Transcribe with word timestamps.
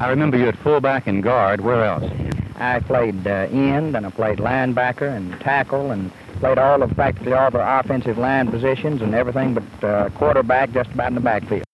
I 0.00 0.08
remember 0.08 0.38
you 0.38 0.48
at 0.48 0.56
fullback 0.56 1.08
and 1.08 1.22
guard. 1.22 1.60
Where 1.60 1.84
else? 1.84 2.10
I 2.56 2.80
played 2.80 3.26
uh, 3.26 3.48
end 3.50 3.94
and 3.94 4.06
I 4.06 4.10
played 4.10 4.38
linebacker 4.38 5.14
and 5.14 5.38
tackle 5.40 5.90
and 5.90 6.10
played 6.40 6.56
all 6.56 6.82
of 6.82 6.94
practically 6.94 7.34
all 7.34 7.50
the 7.50 7.78
offensive 7.78 8.16
line 8.16 8.50
positions 8.50 9.02
and 9.02 9.14
everything 9.14 9.52
but 9.52 9.84
uh, 9.84 10.08
quarterback 10.10 10.72
just 10.72 10.90
about 10.92 11.08
in 11.08 11.16
the 11.16 11.20
backfield. 11.20 11.64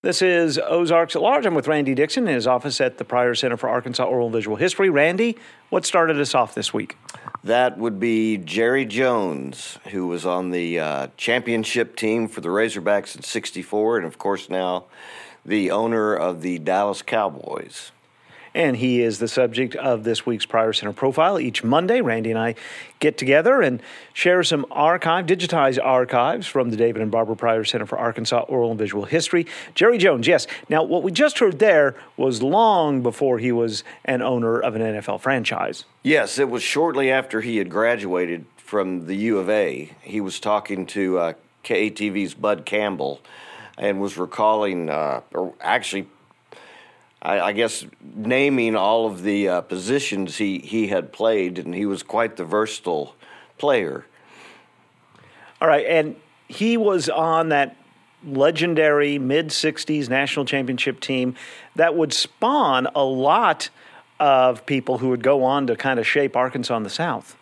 This 0.00 0.22
is 0.22 0.58
Ozarks 0.58 1.14
at 1.14 1.20
Large. 1.20 1.44
I'm 1.44 1.54
with 1.54 1.68
Randy 1.68 1.94
Dixon 1.94 2.26
in 2.26 2.34
his 2.34 2.46
office 2.46 2.80
at 2.80 2.96
the 2.96 3.04
Pryor 3.04 3.34
Center 3.34 3.58
for 3.58 3.68
Arkansas 3.68 4.04
Oral 4.04 4.28
and 4.28 4.34
Visual 4.34 4.56
History. 4.56 4.88
Randy, 4.88 5.36
what 5.68 5.84
started 5.84 6.18
us 6.18 6.34
off 6.34 6.54
this 6.54 6.72
week? 6.72 6.96
That 7.42 7.76
would 7.76 8.00
be 8.00 8.38
Jerry 8.38 8.86
Jones, 8.86 9.78
who 9.90 10.06
was 10.06 10.24
on 10.24 10.52
the 10.52 10.80
uh, 10.80 11.08
championship 11.18 11.96
team 11.96 12.28
for 12.28 12.40
the 12.40 12.48
Razorbacks 12.48 13.14
in 13.14 13.22
64, 13.22 13.98
and 13.98 14.06
of 14.06 14.16
course 14.16 14.48
now 14.48 14.86
the 15.44 15.70
owner 15.70 16.14
of 16.14 16.42
the 16.42 16.58
Dallas 16.58 17.02
Cowboys 17.02 17.92
and 18.54 18.76
he 18.76 19.02
is 19.02 19.18
the 19.18 19.26
subject 19.26 19.74
of 19.74 20.04
this 20.04 20.24
week's 20.24 20.46
Pryor 20.46 20.72
Center 20.72 20.92
profile. 20.92 21.40
Each 21.40 21.64
Monday, 21.64 22.00
Randy 22.00 22.30
and 22.30 22.38
I 22.38 22.54
get 23.00 23.18
together 23.18 23.60
and 23.60 23.82
share 24.12 24.44
some 24.44 24.64
archive, 24.70 25.26
digitized 25.26 25.78
archives 25.82 26.46
from 26.46 26.70
the 26.70 26.76
David 26.76 27.02
and 27.02 27.10
Barbara 27.10 27.34
Pryor 27.34 27.64
Center 27.64 27.84
for 27.84 27.98
Arkansas 27.98 28.42
Oral 28.42 28.70
and 28.70 28.78
Visual 28.78 29.04
History. 29.04 29.46
Jerry 29.74 29.98
Jones, 29.98 30.28
yes. 30.28 30.46
Now, 30.68 30.84
what 30.84 31.02
we 31.02 31.10
just 31.10 31.40
heard 31.40 31.58
there 31.58 31.96
was 32.16 32.42
long 32.42 33.02
before 33.02 33.38
he 33.38 33.50
was 33.50 33.82
an 34.04 34.22
owner 34.22 34.60
of 34.60 34.76
an 34.76 34.82
NFL 34.82 35.20
franchise. 35.20 35.84
Yes, 36.04 36.38
it 36.38 36.48
was 36.48 36.62
shortly 36.62 37.10
after 37.10 37.40
he 37.40 37.56
had 37.56 37.68
graduated 37.68 38.46
from 38.56 39.06
the 39.06 39.16
U 39.16 39.38
of 39.38 39.50
A. 39.50 39.90
He 40.02 40.20
was 40.20 40.38
talking 40.38 40.86
to 40.86 41.18
uh, 41.18 41.32
KATV's 41.64 42.34
Bud 42.34 42.64
Campbell 42.64 43.20
and 43.76 44.00
was 44.00 44.16
recalling, 44.16 44.88
uh, 44.88 45.20
or 45.32 45.54
actually 45.60 46.06
I, 47.24 47.40
I 47.40 47.52
guess 47.52 47.86
naming 48.02 48.76
all 48.76 49.06
of 49.06 49.22
the 49.22 49.48
uh, 49.48 49.60
positions 49.62 50.36
he, 50.36 50.58
he 50.58 50.88
had 50.88 51.12
played, 51.12 51.58
and 51.58 51.74
he 51.74 51.86
was 51.86 52.02
quite 52.02 52.36
the 52.36 52.44
versatile 52.44 53.14
player. 53.56 54.04
All 55.60 55.68
right, 55.68 55.86
and 55.86 56.16
he 56.48 56.76
was 56.76 57.08
on 57.08 57.48
that 57.48 57.76
legendary 58.26 59.18
mid 59.18 59.48
60s 59.48 60.08
national 60.08 60.44
championship 60.44 61.00
team 61.00 61.34
that 61.76 61.94
would 61.94 62.12
spawn 62.12 62.86
a 62.94 63.04
lot 63.04 63.70
of 64.20 64.64
people 64.66 64.98
who 64.98 65.08
would 65.08 65.22
go 65.22 65.44
on 65.44 65.66
to 65.66 65.76
kind 65.76 65.98
of 65.98 66.06
shape 66.06 66.36
Arkansas 66.36 66.76
in 66.76 66.82
the 66.82 66.90
South. 66.90 67.36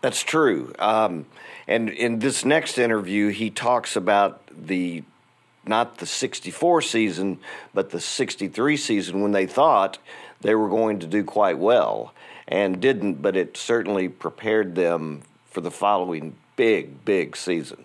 That's 0.00 0.22
true. 0.22 0.72
Um, 0.78 1.26
and 1.66 1.88
in 1.88 2.18
this 2.18 2.44
next 2.44 2.78
interview, 2.78 3.28
he 3.28 3.50
talks 3.50 3.96
about 3.96 4.42
the 4.50 5.02
not 5.68 5.98
the 5.98 6.06
64 6.06 6.82
season, 6.82 7.38
but 7.72 7.90
the 7.90 8.00
63 8.00 8.76
season 8.76 9.22
when 9.22 9.32
they 9.32 9.46
thought 9.46 9.98
they 10.40 10.54
were 10.54 10.68
going 10.68 10.98
to 11.00 11.06
do 11.06 11.24
quite 11.24 11.58
well 11.58 12.12
and 12.48 12.80
didn't, 12.80 13.22
but 13.22 13.36
it 13.36 13.56
certainly 13.56 14.08
prepared 14.08 14.74
them 14.74 15.22
for 15.50 15.60
the 15.60 15.70
following 15.70 16.34
big, 16.56 17.04
big 17.04 17.36
season. 17.36 17.84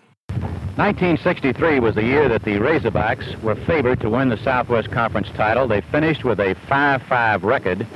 1963 0.76 1.80
was 1.80 1.94
the 1.94 2.02
year 2.02 2.28
that 2.28 2.42
the 2.42 2.52
Razorbacks 2.52 3.40
were 3.42 3.54
favored 3.54 4.00
to 4.00 4.08
win 4.08 4.28
the 4.28 4.38
Southwest 4.38 4.90
Conference 4.90 5.28
title. 5.34 5.68
They 5.68 5.80
finished 5.80 6.24
with 6.24 6.40
a 6.40 6.54
5 6.68 7.02
5 7.02 7.44
record, 7.44 7.86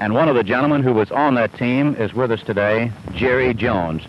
and 0.00 0.14
one 0.14 0.28
of 0.28 0.34
the 0.34 0.42
gentlemen 0.42 0.82
who 0.82 0.92
was 0.92 1.10
on 1.10 1.34
that 1.34 1.54
team 1.56 1.94
is 1.96 2.14
with 2.14 2.32
us 2.32 2.42
today, 2.42 2.90
Jerry 3.12 3.54
Jones. 3.54 4.02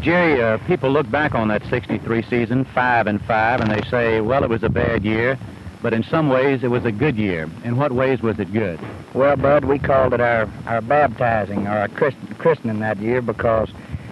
Jerry, 0.00 0.40
uh, 0.40 0.58
people 0.58 0.90
look 0.90 1.10
back 1.10 1.34
on 1.34 1.48
that 1.48 1.64
63 1.66 2.22
season, 2.22 2.64
5 2.64 3.06
and 3.08 3.20
5, 3.22 3.60
and 3.60 3.70
they 3.70 3.82
say, 3.88 4.20
well, 4.20 4.44
it 4.44 4.48
was 4.48 4.62
a 4.62 4.68
bad 4.68 5.04
year, 5.04 5.36
but 5.82 5.92
in 5.92 6.04
some 6.04 6.28
ways 6.28 6.62
it 6.62 6.68
was 6.68 6.84
a 6.84 6.92
good 6.92 7.16
year. 7.16 7.48
In 7.64 7.76
what 7.76 7.90
ways 7.90 8.22
was 8.22 8.38
it 8.38 8.52
good? 8.52 8.78
Well, 9.12 9.36
Bud, 9.36 9.64
we 9.64 9.80
called 9.80 10.14
it 10.14 10.20
our, 10.20 10.48
our 10.66 10.80
baptizing 10.80 11.66
our 11.66 11.88
christ- 11.88 12.16
christening 12.38 12.78
that 12.78 12.98
year 12.98 13.20
because 13.20 13.70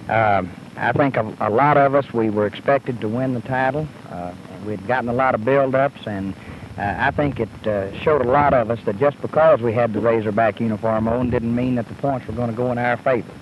uh, 0.09 0.43
I 0.77 0.91
think 0.91 1.17
a, 1.17 1.37
a, 1.39 1.51
lot 1.51 1.77
of 1.77 1.95
us, 1.95 2.13
we 2.13 2.31
were 2.31 2.47
expected 2.47 3.01
to 3.01 3.09
win 3.09 3.35
the 3.35 3.41
title. 3.43 3.87
Uh, 4.11 4.33
we'd 4.67 4.85
gotten 4.89 5.09
a 5.09 5.13
lot 5.13 5.37
of 5.37 5.45
build-ups, 5.45 6.05
and 6.05 6.35
uh, 6.79 6.97
I 6.99 7.13
think 7.13 7.39
it 7.39 7.67
uh, 7.67 7.97
showed 8.01 8.23
a 8.23 8.29
lot 8.29 8.55
of 8.55 8.73
us 8.73 8.81
that 8.87 8.99
just 8.99 9.23
because 9.23 9.61
we 9.61 9.73
had 9.73 9.93
the 9.93 10.01
Razorback 10.01 10.59
uniform 10.59 11.07
on 11.07 11.31
didn't 11.31 11.55
mean 11.55 11.77
that 11.77 11.87
the 11.87 11.95
points 11.95 12.27
were 12.27 12.35
going 12.35 12.51
to 12.51 12.57
go 12.57 12.73
in 12.73 12.79
our 12.79 12.97
favor. 12.97 13.33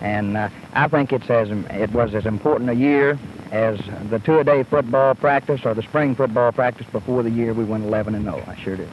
And 0.00 0.36
uh, 0.36 0.48
I 0.72 0.88
think 0.88 1.12
it's 1.12 1.30
as 1.30 1.48
it 1.50 1.90
was 1.92 2.14
as 2.14 2.26
important 2.26 2.70
a 2.70 2.74
year 2.74 3.18
as 3.50 3.78
the 4.10 4.18
two-a-day 4.18 4.64
football 4.64 5.14
practice 5.14 5.60
or 5.64 5.74
the 5.74 5.82
spring 5.82 6.14
football 6.14 6.52
practice 6.52 6.86
before 6.92 7.22
the 7.22 7.30
year 7.30 7.54
we 7.54 7.64
went 7.64 7.84
11 7.84 8.14
and 8.14 8.24
0. 8.24 8.42
I 8.46 8.56
sure 8.56 8.76
did. 8.76 8.88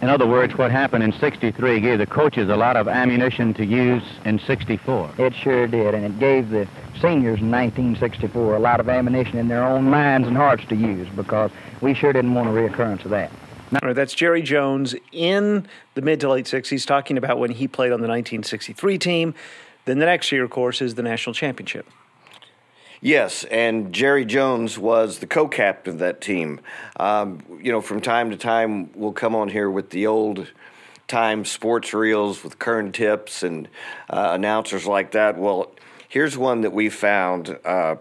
In 0.00 0.08
other 0.08 0.26
words, 0.26 0.58
what 0.58 0.72
happened 0.72 1.04
in 1.04 1.12
63 1.12 1.80
gave 1.80 1.98
the 1.98 2.06
coaches 2.06 2.48
a 2.48 2.56
lot 2.56 2.76
of 2.76 2.88
ammunition 2.88 3.54
to 3.54 3.64
use 3.64 4.02
in 4.24 4.40
64. 4.40 5.12
It 5.18 5.32
sure 5.32 5.68
did, 5.68 5.94
and 5.94 6.04
it 6.04 6.18
gave 6.18 6.50
the 6.50 6.66
seniors 7.00 7.40
in 7.40 7.50
1964 7.50 8.56
a 8.56 8.58
lot 8.58 8.80
of 8.80 8.88
ammunition 8.88 9.38
in 9.38 9.46
their 9.46 9.64
own 9.64 9.84
minds 9.84 10.26
and 10.26 10.36
hearts 10.36 10.64
to 10.66 10.74
use 10.74 11.08
because 11.14 11.52
we 11.80 11.94
sure 11.94 12.12
didn't 12.12 12.34
want 12.34 12.48
a 12.48 12.52
reoccurrence 12.52 13.04
of 13.04 13.12
that. 13.12 13.30
All 13.72 13.78
right, 13.82 13.96
that's 13.96 14.12
Jerry 14.12 14.42
Jones 14.42 14.94
in 15.12 15.66
the 15.94 16.02
mid 16.02 16.20
to 16.20 16.28
late 16.28 16.46
60s 16.46 16.84
talking 16.84 17.16
about 17.16 17.38
when 17.38 17.52
he 17.52 17.68
played 17.68 17.92
on 17.92 18.00
the 18.00 18.08
1963 18.08 18.98
team. 18.98 19.34
Then 19.84 19.98
the 19.98 20.06
next 20.06 20.30
year, 20.30 20.44
of 20.44 20.50
course, 20.50 20.80
is 20.80 20.94
the 20.94 21.02
national 21.02 21.34
championship. 21.34 21.86
Yes, 23.00 23.42
and 23.44 23.92
Jerry 23.92 24.24
Jones 24.24 24.78
was 24.78 25.18
the 25.18 25.26
co-captain 25.26 25.94
of 25.94 25.98
that 25.98 26.20
team. 26.20 26.60
Um, 27.00 27.40
you 27.60 27.72
know, 27.72 27.80
from 27.80 28.00
time 28.00 28.30
to 28.30 28.36
time, 28.36 28.92
we'll 28.94 29.12
come 29.12 29.34
on 29.34 29.48
here 29.48 29.68
with 29.68 29.90
the 29.90 30.06
old 30.06 30.46
time 31.08 31.44
sports 31.44 31.92
reels 31.92 32.44
with 32.44 32.60
current 32.60 32.94
tips 32.94 33.42
and 33.42 33.68
uh, 34.08 34.30
announcers 34.32 34.86
like 34.86 35.10
that. 35.10 35.36
Well, 35.36 35.72
here's 36.08 36.38
one 36.38 36.60
that 36.60 36.72
we 36.72 36.88
found 36.88 37.58
uh, 37.64 37.96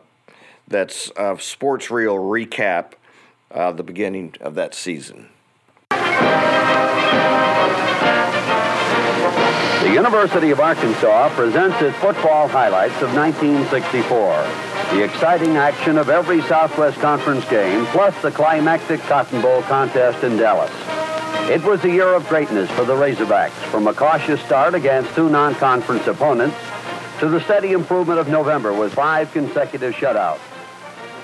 that's 0.68 1.12
a 1.18 1.36
sports 1.40 1.90
reel 1.90 2.16
recap 2.16 2.94
uh, 3.50 3.72
the 3.72 3.84
beginning 3.84 4.36
of 4.40 4.54
that 4.54 4.76
season. 4.76 5.30
The 9.84 9.92
University 9.94 10.52
of 10.52 10.60
Arkansas 10.60 11.30
presents 11.36 11.82
its 11.82 11.98
football 11.98 12.48
highlights 12.48 13.02
of 13.02 13.16
1964. 13.16 14.96
The 14.96 15.04
exciting 15.04 15.58
action 15.58 15.98
of 15.98 16.10
every 16.10 16.42
Southwest 16.44 17.00
Conference 17.00 17.44
game, 17.50 17.86
plus 17.88 18.20
the 18.22 18.30
climactic 18.30 19.00
Cotton 19.02 19.42
Bowl 19.42 19.64
contest 19.64 20.24
in 20.24 20.38
Dallas. 20.38 20.72
It 21.50 21.64
was 21.64 21.84
a 21.84 21.90
year 21.90 22.14
of 22.14 22.28
greatness 22.30 22.70
for 22.72 22.86
the 22.86 22.94
Razorbacks, 22.94 23.50
from 23.72 23.88
a 23.88 23.94
cautious 23.94 24.40
start 24.42 24.76
against 24.76 25.16
two 25.16 25.30
non-conference 25.30 26.06
opponents 26.06 26.58
to 27.20 27.28
the 27.28 27.42
steady 27.42 27.72
improvement 27.72 28.20
of 28.20 28.28
November 28.28 28.74
with 28.74 28.94
five 28.94 29.32
consecutive 29.32 29.94
shutouts. 29.96 30.40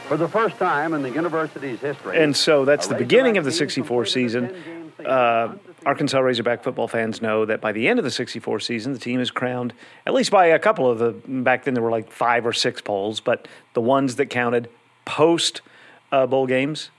For 0.08 0.18
the 0.18 0.28
first 0.28 0.58
time 0.58 0.94
in 0.94 1.04
the 1.04 1.12
university's 1.12 1.80
history. 1.80 2.18
And 2.18 2.36
so 2.36 2.66
that's 2.66 2.88
the 2.88 2.96
beginning 2.96 3.38
of 3.38 3.46
the 3.46 3.52
64 3.52 4.06
season. 4.06 4.92
Uh, 5.06 5.56
Arkansas 5.86 6.20
Razorback 6.20 6.64
football 6.64 6.88
fans 6.88 7.22
know 7.22 7.46
that 7.46 7.62
by 7.62 7.72
the 7.72 7.88
end 7.88 8.00
of 8.00 8.06
the 8.06 8.12
64 8.12 8.60
season, 8.60 8.94
the 8.94 9.00
team 9.00 9.20
is 9.20 9.32
crowned, 9.32 9.74
at 10.06 10.14
least 10.14 10.32
by 10.32 10.48
a 10.48 10.60
couple 10.60 10.90
of 10.90 11.00
the, 11.00 11.12
back 11.28 11.64
then 11.64 11.74
there 11.74 11.84
were 11.84 11.92
like 11.92 12.12
five 12.12 12.46
or 12.46 12.54
six 12.54 12.82
polls, 12.82 13.20
but 13.20 13.48
the 13.74 13.82
ones 13.82 14.16
that 14.16 14.28
counted 14.28 14.70
post 15.06 15.62
uh, 16.12 16.26
bowl 16.26 16.48
games 16.48 16.90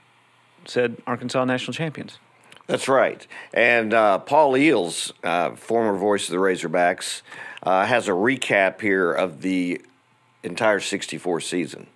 said 0.65 0.97
Arkansas 1.05 1.43
national 1.45 1.73
champions. 1.73 2.19
That's 2.67 2.87
right. 2.87 3.25
And 3.53 3.93
uh, 3.93 4.19
Paul 4.19 4.53
Eells, 4.53 5.11
uh, 5.23 5.55
former 5.55 5.97
voice 5.97 6.29
of 6.29 6.33
the 6.33 6.37
Razorbacks, 6.37 7.23
uh, 7.63 7.85
has 7.85 8.07
a 8.07 8.11
recap 8.11 8.79
here 8.79 9.11
of 9.11 9.41
the 9.41 9.81
entire 10.43 10.79
64 10.79 11.41
season. 11.41 11.87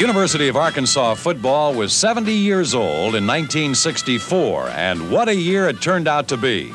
University 0.00 0.48
of 0.48 0.56
Arkansas 0.56 1.14
football 1.16 1.74
was 1.74 1.92
70 1.92 2.32
years 2.32 2.74
old 2.74 3.14
in 3.14 3.26
1964, 3.26 4.70
and 4.70 5.10
what 5.10 5.28
a 5.28 5.34
year 5.34 5.68
it 5.68 5.82
turned 5.82 6.08
out 6.08 6.26
to 6.28 6.38
be. 6.38 6.72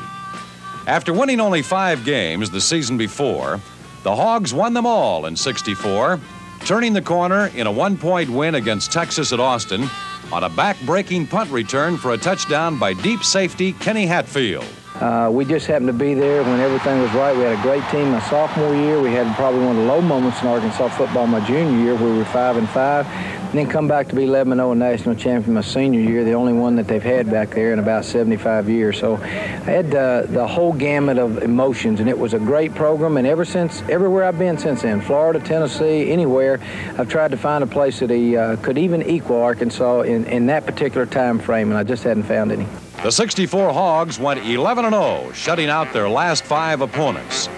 After 0.86 1.12
winning 1.12 1.40
only 1.40 1.60
five 1.60 2.04
games 2.04 2.50
the 2.50 2.60
season 2.60 2.96
before, 2.96 3.60
the 4.04 4.14
Hogs 4.14 4.54
won 4.54 4.74
them 4.74 4.86
all 4.86 5.26
in 5.26 5.34
64, 5.34 6.20
turning 6.64 6.92
the 6.92 7.02
corner 7.02 7.48
in 7.48 7.66
a 7.66 7.72
one 7.72 7.96
point 7.96 8.30
win 8.30 8.54
against 8.54 8.92
Texas 8.92 9.32
at 9.32 9.40
Austin 9.40 9.90
on 10.30 10.44
a 10.44 10.48
back 10.50 10.76
breaking 10.86 11.26
punt 11.26 11.50
return 11.50 11.96
for 11.96 12.12
a 12.12 12.18
touchdown 12.18 12.78
by 12.78 12.92
deep 12.92 13.24
safety 13.24 13.72
Kenny 13.72 14.06
Hatfield. 14.06 14.64
Uh, 15.00 15.28
we 15.30 15.44
just 15.44 15.66
happened 15.66 15.88
to 15.88 15.92
be 15.92 16.14
there 16.14 16.42
when 16.42 16.58
everything 16.58 17.02
was 17.02 17.12
right. 17.12 17.36
We 17.36 17.42
had 17.42 17.58
a 17.58 17.62
great 17.62 17.86
team 17.90 18.12
my 18.12 18.20
sophomore 18.30 18.74
year. 18.74 18.98
We 18.98 19.12
had 19.12 19.30
probably 19.36 19.60
one 19.60 19.76
of 19.76 19.82
the 19.82 19.88
low 19.88 20.00
moments 20.00 20.40
in 20.40 20.48
Arkansas 20.48 20.88
football 20.88 21.26
my 21.26 21.46
junior 21.46 21.78
year 21.78 21.94
where 21.94 22.10
we 22.10 22.16
were 22.16 22.24
5 22.24 22.56
and 22.56 22.68
5. 22.70 23.06
And 23.06 23.52
then 23.52 23.68
come 23.68 23.88
back 23.88 24.08
to 24.08 24.14
be 24.14 24.24
11 24.24 24.52
and 24.52 24.58
0 24.58 24.72
national 24.72 25.14
champion 25.16 25.52
my 25.52 25.60
senior 25.60 26.00
year, 26.00 26.24
the 26.24 26.32
only 26.32 26.54
one 26.54 26.76
that 26.76 26.88
they've 26.88 27.02
had 27.02 27.30
back 27.30 27.50
there 27.50 27.74
in 27.74 27.78
about 27.78 28.06
75 28.06 28.70
years. 28.70 28.98
So 28.98 29.16
I 29.16 29.26
had 29.26 29.94
uh, 29.94 30.22
the 30.22 30.46
whole 30.46 30.72
gamut 30.72 31.18
of 31.18 31.42
emotions, 31.42 32.00
and 32.00 32.08
it 32.08 32.18
was 32.18 32.32
a 32.32 32.38
great 32.38 32.74
program. 32.74 33.18
And 33.18 33.26
ever 33.26 33.44
since, 33.44 33.82
everywhere 33.90 34.24
I've 34.24 34.38
been 34.38 34.56
since 34.56 34.80
then, 34.80 35.02
Florida, 35.02 35.40
Tennessee, 35.40 36.10
anywhere, 36.10 36.58
I've 36.96 37.10
tried 37.10 37.32
to 37.32 37.36
find 37.36 37.62
a 37.62 37.66
place 37.66 38.00
that 38.00 38.10
uh, 38.10 38.56
could 38.62 38.78
even 38.78 39.02
equal 39.02 39.42
Arkansas 39.42 40.00
in, 40.00 40.24
in 40.24 40.46
that 40.46 40.64
particular 40.64 41.04
time 41.04 41.38
frame, 41.38 41.68
and 41.68 41.76
I 41.76 41.84
just 41.84 42.02
hadn't 42.02 42.24
found 42.24 42.50
any. 42.50 42.66
The 43.06 43.12
64 43.12 43.72
Hogs 43.72 44.18
went 44.18 44.44
11 44.44 44.90
0, 44.90 45.30
shutting 45.32 45.68
out 45.68 45.92
their 45.92 46.08
last 46.08 46.42
five 46.42 46.80
opponents. 46.80 47.48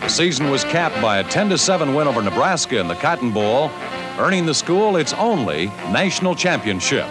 The 0.00 0.08
season 0.08 0.50
was 0.50 0.64
capped 0.64 1.00
by 1.00 1.18
a 1.18 1.22
10 1.22 1.56
7 1.56 1.94
win 1.94 2.08
over 2.08 2.20
Nebraska 2.20 2.80
in 2.80 2.88
the 2.88 2.96
Cotton 2.96 3.30
Bowl, 3.30 3.70
earning 4.18 4.46
the 4.46 4.52
school 4.52 4.96
its 4.96 5.12
only 5.12 5.66
national 5.92 6.34
championship. 6.34 7.04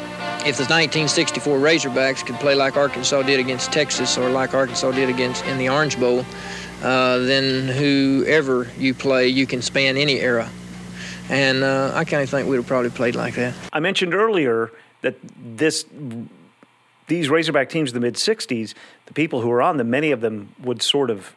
If 0.43 0.57
the 0.57 0.67
1964 0.67 1.57
Razorbacks 1.57 2.25
could 2.25 2.35
play 2.35 2.53
like 2.53 2.75
Arkansas 2.75 3.21
did 3.21 3.39
against 3.39 3.71
Texas 3.71 4.17
or 4.17 4.29
like 4.29 4.53
Arkansas 4.53 4.91
did 4.91 5.07
against 5.07 5.45
in 5.45 5.57
the 5.57 5.69
Orange 5.69 5.97
Bowl, 5.97 6.25
uh, 6.83 7.19
then 7.19 7.69
whoever 7.69 8.69
you 8.77 8.93
play, 8.93 9.29
you 9.29 9.47
can 9.47 9.61
span 9.61 9.95
any 9.95 10.19
era. 10.19 10.49
And 11.29 11.63
uh, 11.63 11.93
I 11.95 12.03
kind 12.03 12.23
of 12.23 12.29
think 12.29 12.49
we'd 12.49 12.57
have 12.57 12.67
probably 12.67 12.89
played 12.89 13.15
like 13.15 13.35
that. 13.35 13.53
I 13.71 13.79
mentioned 13.79 14.13
earlier 14.13 14.69
that 15.01 15.15
this 15.41 15.85
these 17.07 17.29
Razorback 17.29 17.69
teams 17.69 17.89
of 17.91 17.93
the 17.93 17.99
mid 17.99 18.15
60s, 18.15 18.73
the 19.05 19.13
people 19.13 19.41
who 19.41 19.49
were 19.49 19.61
on 19.61 19.77
them, 19.77 19.89
many 19.89 20.11
of 20.11 20.21
them 20.21 20.55
would 20.61 20.81
sort 20.81 21.09
of 21.09 21.35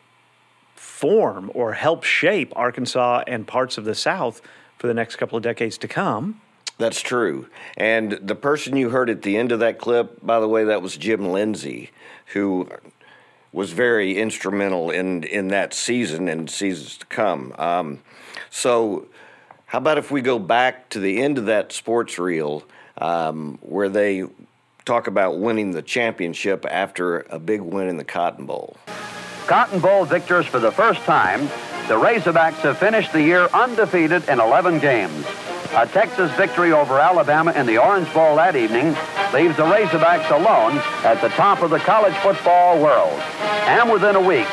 form 0.74 1.50
or 1.54 1.74
help 1.74 2.04
shape 2.04 2.52
Arkansas 2.56 3.22
and 3.26 3.46
parts 3.46 3.78
of 3.78 3.84
the 3.84 3.94
South 3.94 4.40
for 4.78 4.86
the 4.86 4.94
next 4.94 5.16
couple 5.16 5.36
of 5.36 5.42
decades 5.42 5.78
to 5.78 5.88
come. 5.88 6.40
That's 6.78 7.00
true. 7.00 7.48
And 7.76 8.12
the 8.12 8.36
person 8.36 8.76
you 8.76 8.90
heard 8.90 9.10
at 9.10 9.22
the 9.22 9.36
end 9.36 9.50
of 9.50 9.60
that 9.60 9.78
clip, 9.78 10.24
by 10.24 10.38
the 10.38 10.48
way, 10.48 10.64
that 10.64 10.80
was 10.80 10.96
Jim 10.96 11.30
Lindsey, 11.30 11.90
who 12.26 12.68
was 13.52 13.72
very 13.72 14.16
instrumental 14.16 14.90
in, 14.90 15.24
in 15.24 15.48
that 15.48 15.74
season 15.74 16.28
and 16.28 16.48
seasons 16.48 16.98
to 16.98 17.06
come. 17.06 17.52
Um, 17.58 18.00
so, 18.50 19.08
how 19.66 19.78
about 19.78 19.98
if 19.98 20.10
we 20.10 20.22
go 20.22 20.38
back 20.38 20.88
to 20.90 21.00
the 21.00 21.20
end 21.20 21.36
of 21.36 21.46
that 21.46 21.72
sports 21.72 22.18
reel 22.18 22.64
um, 22.96 23.58
where 23.60 23.88
they 23.88 24.24
talk 24.88 25.06
about 25.06 25.38
winning 25.38 25.72
the 25.72 25.82
championship 25.82 26.64
after 26.64 27.20
a 27.28 27.38
big 27.38 27.60
win 27.60 27.88
in 27.88 27.98
the 27.98 28.04
Cotton 28.04 28.46
Bowl. 28.46 28.74
Cotton 29.46 29.80
Bowl 29.80 30.06
victors 30.06 30.46
for 30.46 30.58
the 30.58 30.72
first 30.72 31.02
time, 31.02 31.42
the 31.88 31.94
Razorbacks 31.94 32.62
have 32.64 32.78
finished 32.78 33.12
the 33.12 33.22
year 33.22 33.50
undefeated 33.52 34.26
in 34.30 34.40
11 34.40 34.78
games. 34.78 35.26
A 35.76 35.86
Texas 35.86 36.32
victory 36.38 36.72
over 36.72 36.98
Alabama 36.98 37.52
in 37.52 37.66
the 37.66 37.76
Orange 37.76 38.10
Bowl 38.14 38.36
that 38.36 38.56
evening 38.56 38.96
leaves 39.34 39.58
the 39.58 39.64
Razorbacks 39.64 40.30
alone 40.30 40.78
at 41.04 41.20
the 41.20 41.28
top 41.36 41.60
of 41.60 41.68
the 41.68 41.78
college 41.80 42.14
football 42.22 42.82
world. 42.82 43.20
And 43.68 43.92
within 43.92 44.16
a 44.16 44.20
week, 44.20 44.48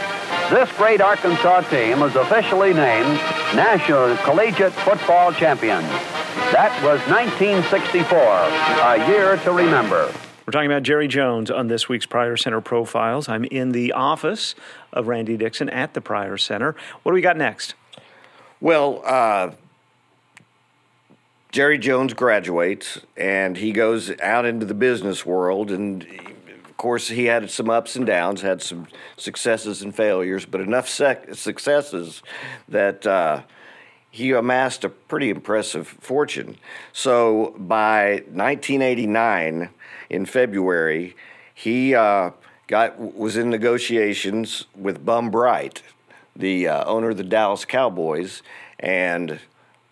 this 0.49 0.69
great 0.73 0.99
Arkansas 0.99 1.61
team 1.69 2.01
was 2.01 2.13
officially 2.17 2.73
named 2.73 3.15
National 3.55 4.17
Collegiate 4.17 4.73
Football 4.73 5.31
Champions. 5.31 5.87
That 6.51 6.75
was 6.83 6.99
1964, 7.07 8.17
a 8.19 9.07
year 9.07 9.37
to 9.37 9.51
remember. 9.53 10.11
We're 10.45 10.51
talking 10.51 10.69
about 10.69 10.83
Jerry 10.83 11.07
Jones 11.07 11.49
on 11.49 11.67
this 11.67 11.89
week's 11.89 12.05
Pryor 12.05 12.37
Center 12.37 12.61
Profiles. 12.61 13.27
I'm 13.27 13.45
in 13.45 13.71
the 13.71 13.93
office 13.93 14.53
of 14.93 15.07
Randy 15.07 15.37
Dixon 15.37 15.69
at 15.71 15.95
the 15.95 16.01
Pryor 16.01 16.37
Center. 16.37 16.75
What 17.01 17.11
do 17.11 17.15
we 17.15 17.21
got 17.21 17.35
next? 17.35 17.73
Well, 18.61 19.01
uh, 19.03 19.51
Jerry 21.51 21.79
Jones 21.79 22.13
graduates 22.13 22.99
and 23.17 23.57
he 23.57 23.71
goes 23.71 24.11
out 24.21 24.45
into 24.45 24.67
the 24.67 24.75
business 24.75 25.25
world. 25.25 25.71
And 25.71 26.03
of 26.03 26.77
course, 26.77 27.07
he 27.07 27.25
had 27.25 27.49
some 27.49 27.71
ups 27.71 27.95
and 27.95 28.05
downs, 28.05 28.41
had 28.41 28.61
some 28.61 28.85
successes 29.17 29.81
and 29.81 29.95
failures, 29.95 30.45
but 30.45 30.61
enough 30.61 30.87
sec- 30.87 31.33
successes 31.33 32.21
that. 32.69 33.07
Uh, 33.07 33.41
he 34.15 34.31
amassed 34.31 34.85
a 34.85 34.89
pretty 34.89 35.29
impressive 35.29 35.85
fortune. 35.99 36.55
So 36.93 37.53
by 37.57 38.23
1989, 38.31 39.67
in 40.09 40.25
February, 40.25 41.17
he 41.53 41.93
uh, 41.93 42.31
got 42.67 42.97
was 42.97 43.35
in 43.35 43.49
negotiations 43.49 44.67
with 44.73 45.05
Bum 45.05 45.31
Bright, 45.31 45.83
the 46.33 46.65
uh, 46.65 46.85
owner 46.85 47.09
of 47.09 47.17
the 47.17 47.25
Dallas 47.25 47.65
Cowboys, 47.65 48.41
and 48.79 49.41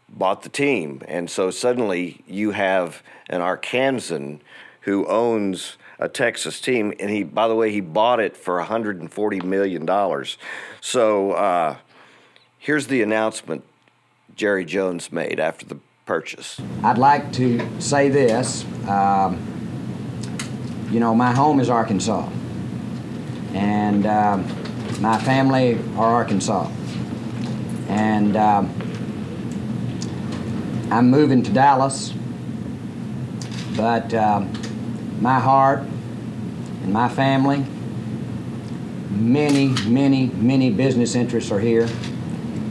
bought 0.08 0.44
the 0.44 0.50
team. 0.50 1.02
And 1.06 1.30
so 1.30 1.52
suddenly 1.52 2.24
you 2.26 2.52
have 2.52 3.04
an 3.30 3.42
Arkansan 3.42 4.40
who 4.84 5.06
owns 5.06 5.76
a 6.00 6.08
Texas 6.08 6.62
team, 6.62 6.94
and 6.98 7.10
he, 7.10 7.24
by 7.24 7.50
the 7.50 7.56
way, 7.56 7.74
he 7.74 7.82
bought 7.82 8.22
it 8.22 8.38
for 8.38 8.56
140 8.56 9.42
million 9.42 9.86
dollars. 9.86 10.38
So 10.80 11.34
uh, 11.34 11.76
here's 12.58 12.88
the 12.88 13.02
announcement 13.02 13.66
Jerry 14.36 14.66
Jones 14.66 15.12
made 15.12 15.40
after 15.40 15.66
the 15.66 15.78
purchase. 16.06 16.60
I'd 16.84 16.98
like 16.98 17.32
to 17.34 17.82
say 17.82 18.10
this. 18.10 18.66
Um, 18.88 19.40
you 20.92 21.00
know, 21.00 21.16
my 21.16 21.32
home 21.34 21.60
is 21.60 21.70
Arkansas, 21.70 22.28
and 23.54 24.06
um, 24.06 24.46
my 25.02 25.20
family 25.20 25.80
are 25.98 26.14
Arkansas, 26.14 26.70
and 27.88 28.36
um, 28.38 28.70
I'm 30.92 31.10
moving 31.10 31.42
to 31.44 31.52
Dallas, 31.52 32.14
but 33.76 34.14
um, 34.14 34.52
my 35.22 35.40
heart 35.40 35.80
and 36.84 36.94
my 36.94 37.10
family, 37.10 37.66
many, 39.10 39.70
many, 39.88 40.28
many 40.28 40.70
business 40.70 41.16
interests 41.16 41.50
are 41.52 41.60
here, 41.60 41.88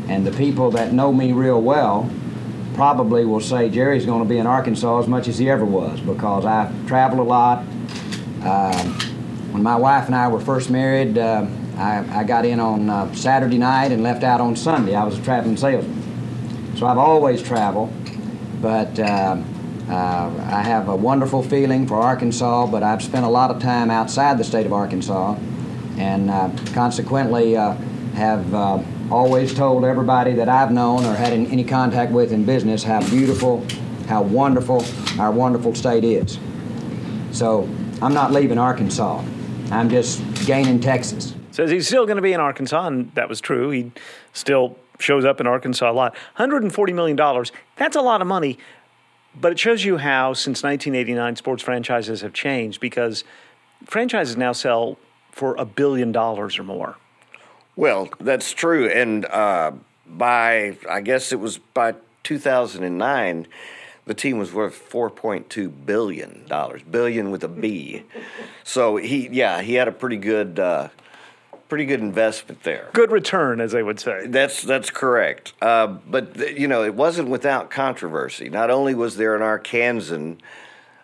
and 0.08 0.26
the 0.26 0.32
people 0.32 0.70
that 0.72 0.93
know 0.93 1.12
me 1.12 1.32
real 1.32 1.60
well 1.60 2.10
probably 2.75 3.25
will 3.25 3.40
say 3.40 3.69
Jerry's 3.69 4.06
going 4.06 4.22
to 4.22 4.28
be 4.28 4.38
in 4.38 4.46
Arkansas 4.46 5.00
as 5.00 5.06
much 5.06 5.28
as 5.28 5.38
he 5.38 5.49
ever 5.50 5.64
was 5.64 6.00
because 6.00 6.44
I 6.44 6.72
traveled 6.87 7.20
a 7.20 7.25
lot. 7.25 7.64
Uh, 8.43 8.84
when 9.52 9.62
my 9.62 9.76
wife 9.76 10.06
and 10.06 10.14
I 10.14 10.28
were 10.28 10.40
first 10.40 10.70
married, 10.70 11.19
uh, 11.19 11.46
I, 11.76 12.20
I, 12.20 12.25
got 12.25 12.44
in 12.44 12.58
on 12.58 12.88
uh, 12.88 13.14
Saturday 13.14 13.58
night 13.58 13.93
and 13.93 14.02
left 14.02 14.25
out 14.25 14.40
on 14.40 14.56
Sunday. 14.56 14.94
I 14.94 15.04
was 15.04 15.19
a 15.19 15.22
traveling 15.22 15.56
salesman. 15.56 16.76
So 16.76 16.87
I've 16.87 16.99
always 16.99 17.43
traveled, 17.43 17.93
but 18.60 18.99
uh, 18.99 19.37
uh, 19.88 20.49
I 20.50 20.62
have 20.62 20.88
a 20.88 20.96
wonderful 20.96 21.43
feeling 21.43 21.87
for 21.87 21.96
Arkansas, 21.96 22.66
but 22.66 22.82
I've 22.82 23.02
spent 23.02 23.25
a 23.25 23.28
lot 23.28 23.50
of 23.50 23.60
time 23.60 23.90
outside 23.90 24.38
the 24.38 24.44
state 24.44 24.66
of 24.66 24.72
Arkansas 24.72 25.37
and 25.99 26.31
uh, 26.31 26.50
consequently 26.72 27.52
have 27.52 28.54
always 29.12 29.53
told 29.53 29.85
everybody 29.85 30.32
that 30.32 30.49
I've 30.49 30.73
known 30.73 31.05
or 31.05 31.14
had 31.14 31.35
any 31.35 31.64
contact 31.64 32.12
with 32.12 32.32
in 32.32 32.47
business 32.47 32.82
how 32.82 33.06
beautiful, 33.11 33.64
how 34.09 34.23
wonderful 34.23 34.82
our 35.20 35.31
wonderful 35.31 35.75
state 35.75 36.03
is. 36.03 36.38
So 37.31 37.69
I'm 38.00 38.14
not 38.14 38.32
leaving 38.32 38.56
Arkansas. 38.56 39.23
I'm 39.70 39.91
just 39.91 40.23
gaining 40.47 40.81
Texas. 40.81 41.35
Says 41.50 41.71
he's 41.71 41.87
still 41.87 42.07
going 42.07 42.16
to 42.16 42.23
be 42.23 42.33
in 42.33 42.40
Arkansas, 42.40 42.87
and 42.87 43.14
that 43.14 43.28
was 43.28 43.42
true. 43.42 43.69
He 43.69 43.92
still 44.33 44.78
shows 44.99 45.26
up 45.26 45.42
in 45.42 45.47
Arkansas 45.47 45.90
a 45.90 45.92
lot. 45.92 46.16
$140 46.38 46.95
million, 46.95 47.45
that's 47.76 47.97
a 47.97 48.00
lot 48.00 48.23
of 48.23 48.26
money, 48.26 48.57
but 49.38 49.52
it 49.52 49.59
shows 49.59 49.85
you 49.85 49.99
how, 49.99 50.33
since 50.33 50.62
1989, 50.62 51.37
sports 51.37 51.62
franchises 51.62 52.23
have 52.23 52.33
changed 52.33 52.81
because 52.81 53.25
franchises 53.85 54.38
now 54.38 54.52
sell 54.52 54.97
for 55.31 55.54
a 55.57 55.66
billion 55.66 56.12
dollars 56.12 56.59
or 56.59 56.62
more. 56.62 56.97
Well, 57.76 58.11
that's 58.21 58.52
true. 58.52 58.88
And 58.88 59.25
uh, 59.26 59.73
by, 60.07 60.76
I 60.88 61.00
guess 61.00 61.33
it 61.33 61.41
was 61.41 61.59
by 61.59 61.95
2009, 62.23 63.47
the 64.05 64.14
team 64.14 64.38
was 64.38 64.52
worth 64.52 64.91
4.2 64.91 65.87
billion 65.87 66.45
dollars, 66.47 66.83
billion 66.83 67.31
with 67.31 67.45
a 67.45 67.49
B. 67.49 68.02
So 68.64 68.97
he, 68.97 69.29
yeah, 69.29 69.62
he 69.62 69.75
had 69.75 69.88
a 69.88 69.93
pretty 69.93 70.17
good, 70.17 70.59
uh, 70.59 70.88
pretty 71.69 71.85
good 71.87 72.00
investment 72.00 72.62
there. 72.64 72.91
Good 72.93 73.12
return, 73.12 73.61
as 73.61 73.73
they 73.73 73.83
would 73.83 74.00
say. 74.00 74.26
That's 74.26 74.62
that's 74.62 74.91
correct. 74.91 75.55
Uh, 75.62 75.87
but 75.87 76.59
you 76.59 76.69
know, 76.69 76.83
it 76.85 76.95
wasn't 76.95 77.29
without 77.29 77.71
controversy. 77.71 78.50
Not 78.50 78.71
only 78.71 78.95
was 78.95 79.17
there 79.17 79.35
an 79.35 79.41
Arkansan 79.41 80.38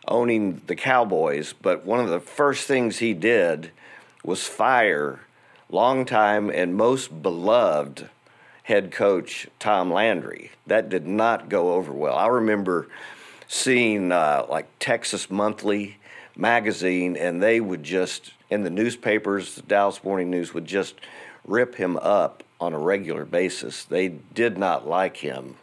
owning 0.07 0.61
the 0.67 0.77
Cowboys, 0.77 1.55
but 1.63 1.87
one 1.87 2.01
of 2.01 2.11
the 2.11 2.21
first 2.21 2.67
things 2.67 2.99
he 2.99 3.15
did 3.15 3.71
was 4.25 4.47
fire 4.47 5.21
longtime 5.71 6.51
and 6.51 6.75
most 6.75 7.23
beloved 7.23 8.09
head 8.65 8.91
coach 8.91 9.49
Tom 9.59 9.93
Landry. 9.93 10.51
That 10.67 10.89
did 10.89 11.07
not 11.07 11.49
go 11.49 11.73
over 11.73 11.93
well. 11.93 12.17
I 12.17 12.27
remember 12.27 12.89
seeing 13.47 14.13
uh, 14.13 14.47
like 14.49 14.67
Texas 14.79 15.31
Monthly 15.31 15.97
magazine, 16.37 17.17
and 17.17 17.43
they 17.43 17.61
would 17.61 17.83
just, 17.83 18.33
in 18.51 18.63
the 18.63 18.71
newspapers, 18.71 19.55
the 19.55 19.63
Dallas 19.63 20.05
Morning 20.05 20.31
News 20.31 20.55
would 20.55 20.67
just 20.67 20.95
rip 21.45 21.77
him 21.77 21.97
up 21.97 22.43
on 22.61 22.75
a 22.75 22.79
regular 22.79 23.25
basis. 23.25 23.85
They 23.85 24.09
did 24.09 24.59
not 24.59 24.87
like 24.87 25.19
him. 25.19 25.57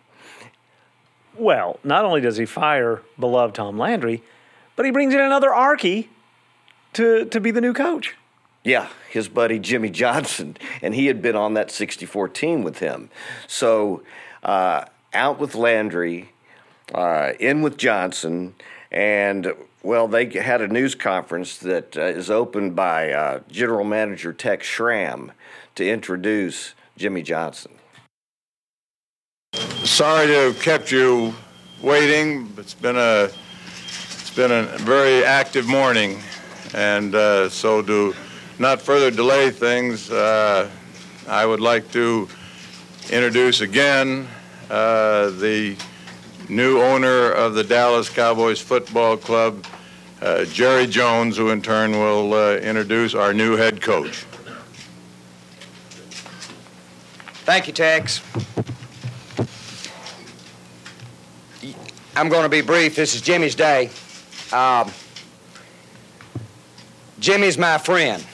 Well, 1.38 1.80
not 1.84 2.06
only 2.06 2.22
does 2.22 2.38
he 2.38 2.46
fire 2.46 3.02
beloved 3.20 3.56
Tom 3.56 3.78
Landry, 3.78 4.24
but 4.76 4.86
he 4.86 4.92
brings 4.92 5.14
in 5.14 5.20
another 5.20 5.50
Arkie 5.50 6.08
to, 6.94 7.26
to 7.26 7.40
be 7.40 7.52
the 7.52 7.62
new 7.62 7.74
coach. 7.74 8.16
Yeah, 8.66 8.90
his 9.12 9.30
buddy 9.30 9.60
Jimmy 9.60 9.92
Johnson, 9.92 10.58
and 10.82 10.96
he 10.96 11.06
had 11.06 11.22
been 11.22 11.36
on 11.36 11.54
that 11.54 11.70
64 11.70 12.30
team 12.30 12.64
with 12.64 12.80
him. 12.80 13.12
So 13.46 14.02
uh, 14.42 14.86
out 15.14 15.40
with 15.40 15.54
Landry, 15.54 16.32
uh, 16.92 17.34
in 17.40 17.62
with 17.62 17.78
Johnson, 17.78 18.56
and 18.92 19.54
well, 19.84 20.08
they 20.08 20.28
had 20.32 20.62
a 20.62 20.68
news 20.68 20.96
conference 20.96 21.58
that 21.60 21.96
uh, 21.96 22.02
is 22.06 22.32
opened 22.32 22.76
by 22.76 23.12
uh, 23.12 23.40
General 23.52 23.84
Manager 23.84 24.34
Tex 24.34 24.66
Schramm 24.66 25.32
to 25.76 25.88
introduce 25.88 26.74
Jimmy 26.98 27.22
Johnson. 27.22 27.72
Sorry 29.84 30.26
to 30.26 30.34
have 30.34 30.60
kept 30.60 30.92
you 30.92 31.36
waiting. 31.84 32.52
It's 32.58 32.74
been 32.74 32.98
a 32.98 33.30
it's 33.76 34.36
been 34.36 34.52
a 34.52 34.64
very 34.80 35.24
active 35.24 35.68
morning, 35.68 36.20
and 36.74 37.14
uh, 37.14 37.50
so 37.50 37.84
to 37.84 38.16
not 38.60 38.82
further 38.82 39.12
delay 39.12 39.50
things, 39.52 40.10
uh, 40.10 40.70
I 41.28 41.46
would 41.46 41.60
like 41.60 41.92
to 41.92 42.30
introduce 43.12 43.62
again 43.62 44.28
uh, 44.70 45.30
the 45.32 45.76
new 46.48 46.82
owner 46.82 47.32
of 47.32 47.54
the 47.54 47.64
Dallas 47.64 48.10
Cowboys 48.10 48.62
Football 48.62 49.18
Club, 49.18 49.66
uh, 50.22 50.46
Jerry 50.46 50.88
Jones, 50.88 51.38
who 51.38 51.50
in 51.50 51.62
turn 51.62 51.92
will 51.92 52.34
uh, 52.34 52.56
introduce 52.58 53.14
our 53.14 53.34
new 53.34 53.56
head 53.56 53.82
coach. 53.82 54.26
Thank 57.44 57.68
you, 57.68 57.74
Tex. 57.74 58.22
I'm 62.16 62.30
going 62.30 62.44
to 62.44 62.50
be 62.50 62.62
brief. 62.62 62.96
This 62.96 63.14
is 63.14 63.22
Jimmy's 63.22 63.56
day. 63.56 63.90
Um, 64.54 64.92
Jimmy's 67.20 67.58
my 67.58 67.78
friend. 67.78 68.26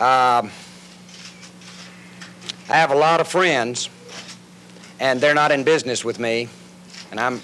Um, 0.00 0.52
I 2.68 2.76
have 2.76 2.92
a 2.92 2.94
lot 2.94 3.20
of 3.20 3.26
friends, 3.26 3.90
and 5.00 5.20
they're 5.20 5.34
not 5.34 5.50
in 5.50 5.64
business 5.64 6.04
with 6.04 6.20
me, 6.20 6.48
and 7.10 7.18
I'm, 7.18 7.40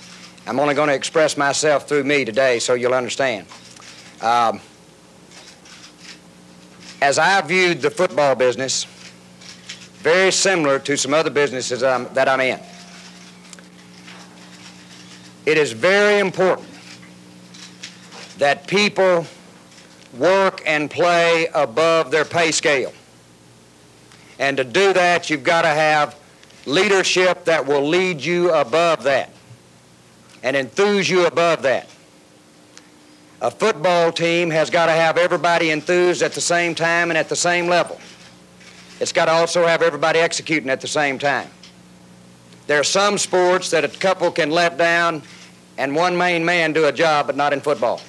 I'm 0.46 0.60
only 0.60 0.74
going 0.74 0.88
to 0.88 0.94
express 0.94 1.36
myself 1.36 1.88
through 1.88 2.04
me 2.04 2.24
today 2.24 2.60
so 2.60 2.74
you'll 2.74 2.94
understand. 2.94 3.48
Um, 4.20 4.60
as 7.02 7.18
I 7.18 7.40
viewed 7.40 7.82
the 7.82 7.90
football 7.90 8.36
business, 8.36 8.84
very 9.98 10.30
similar 10.30 10.78
to 10.78 10.96
some 10.96 11.12
other 11.12 11.30
businesses 11.30 11.80
that 11.80 12.28
I'm 12.28 12.40
in, 12.40 12.60
it 15.44 15.58
is 15.58 15.72
very 15.72 16.20
important 16.20 16.68
that 18.38 18.68
people 18.68 19.26
work 20.18 20.62
and 20.66 20.90
play 20.90 21.48
above 21.54 22.10
their 22.10 22.24
pay 22.24 22.52
scale. 22.52 22.92
And 24.38 24.56
to 24.56 24.64
do 24.64 24.92
that, 24.92 25.30
you've 25.30 25.44
got 25.44 25.62
to 25.62 25.68
have 25.68 26.16
leadership 26.66 27.44
that 27.44 27.66
will 27.66 27.86
lead 27.86 28.20
you 28.20 28.52
above 28.52 29.04
that 29.04 29.30
and 30.42 30.56
enthuse 30.56 31.08
you 31.08 31.26
above 31.26 31.62
that. 31.62 31.88
A 33.40 33.50
football 33.50 34.12
team 34.12 34.50
has 34.50 34.70
got 34.70 34.86
to 34.86 34.92
have 34.92 35.18
everybody 35.18 35.70
enthused 35.70 36.22
at 36.22 36.32
the 36.32 36.40
same 36.40 36.74
time 36.74 37.10
and 37.10 37.18
at 37.18 37.28
the 37.28 37.36
same 37.36 37.66
level. 37.66 38.00
It's 39.00 39.12
got 39.12 39.26
to 39.26 39.32
also 39.32 39.66
have 39.66 39.82
everybody 39.82 40.18
executing 40.18 40.70
at 40.70 40.80
the 40.80 40.88
same 40.88 41.18
time. 41.18 41.50
There 42.66 42.80
are 42.80 42.84
some 42.84 43.18
sports 43.18 43.70
that 43.70 43.84
a 43.84 43.88
couple 43.88 44.30
can 44.30 44.50
let 44.50 44.78
down 44.78 45.22
and 45.76 45.94
one 45.94 46.16
main 46.16 46.44
man 46.44 46.72
do 46.72 46.86
a 46.86 46.92
job, 46.92 47.26
but 47.26 47.36
not 47.36 47.52
in 47.52 47.60
football. 47.60 48.00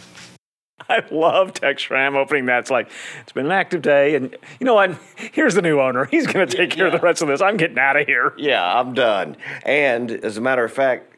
I 0.89 1.03
love 1.11 1.53
Tex 1.53 1.81
Schramm 1.81 2.15
opening 2.15 2.45
that. 2.45 2.59
It's 2.59 2.71
like, 2.71 2.89
it's 3.21 3.31
been 3.31 3.47
an 3.47 3.51
active 3.51 3.81
day. 3.81 4.15
And 4.15 4.35
you 4.59 4.65
know 4.65 4.75
what? 4.75 4.97
Here's 5.17 5.55
the 5.55 5.61
new 5.61 5.79
owner. 5.79 6.05
He's 6.05 6.27
going 6.27 6.47
to 6.47 6.57
take 6.57 6.71
care 6.71 6.87
of 6.87 6.91
the 6.91 6.99
rest 6.99 7.21
of 7.21 7.27
this. 7.27 7.41
I'm 7.41 7.57
getting 7.57 7.79
out 7.79 7.99
of 7.99 8.05
here. 8.05 8.33
Yeah, 8.37 8.79
I'm 8.79 8.93
done. 8.93 9.37
And 9.63 10.11
as 10.11 10.37
a 10.37 10.41
matter 10.41 10.63
of 10.63 10.71
fact, 10.71 11.15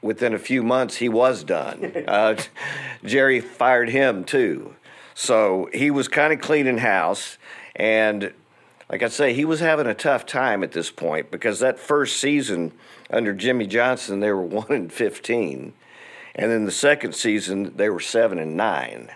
within 0.00 0.34
a 0.34 0.38
few 0.38 0.62
months, 0.62 0.96
he 0.96 1.08
was 1.08 1.44
done. 1.44 1.92
Uh, 2.12 2.36
Jerry 3.04 3.40
fired 3.40 3.88
him 3.88 4.24
too. 4.24 4.74
So 5.14 5.68
he 5.72 5.90
was 5.90 6.08
kind 6.08 6.32
of 6.32 6.40
cleaning 6.40 6.78
house. 6.78 7.38
And 7.76 8.32
like 8.90 9.02
I 9.02 9.08
say, 9.08 9.32
he 9.32 9.44
was 9.44 9.60
having 9.60 9.86
a 9.86 9.94
tough 9.94 10.26
time 10.26 10.62
at 10.62 10.72
this 10.72 10.90
point 10.90 11.30
because 11.30 11.60
that 11.60 11.78
first 11.78 12.18
season 12.18 12.72
under 13.08 13.32
Jimmy 13.32 13.66
Johnson, 13.66 14.20
they 14.20 14.30
were 14.32 14.42
1 14.42 14.72
in 14.72 14.88
15 14.90 15.72
and 16.34 16.50
then 16.50 16.64
the 16.64 16.72
second 16.72 17.14
season 17.14 17.76
they 17.76 17.88
were 17.88 18.00
seven 18.00 18.38
and 18.38 18.56
nine. 18.56 19.10